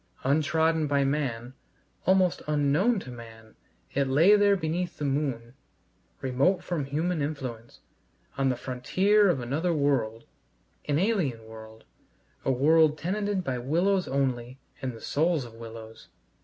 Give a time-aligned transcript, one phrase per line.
[0.23, 1.53] Untrodden by man,
[2.07, 3.55] almost unknown to man,
[3.93, 5.53] it lay there beneath the moon,
[6.21, 7.81] remote from human influence,
[8.35, 10.23] on the frontier of another world,
[10.85, 11.83] an alien world,
[12.43, 16.07] a world tenanted by willows only and the souls of willows.